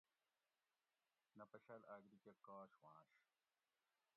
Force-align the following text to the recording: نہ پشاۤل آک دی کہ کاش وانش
نہ 1.37 1.43
پشاۤل 1.51 1.81
آک 1.95 2.03
دی 2.11 2.17
کہ 2.23 2.31
کاش 2.45 2.71
وانش 2.81 3.13